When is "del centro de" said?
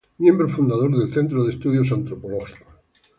0.97-1.53